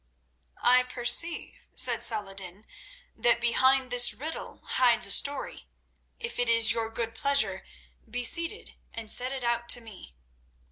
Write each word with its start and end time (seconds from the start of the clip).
"I 0.63 0.81
perceive," 0.81 1.67
said 1.75 2.01
Saladin, 2.01 2.65
"that 3.15 3.39
behind 3.39 3.91
this 3.91 4.15
riddle 4.15 4.63
hides 4.65 5.05
a 5.05 5.11
story. 5.11 5.67
If 6.19 6.39
it 6.39 6.49
is 6.49 6.71
your 6.71 6.89
good 6.89 7.13
pleasure, 7.13 7.63
be 8.09 8.23
seated, 8.25 8.77
and 8.95 9.11
set 9.11 9.31
it 9.31 9.43
out 9.43 9.69
to 9.69 9.81
me." 9.81 10.15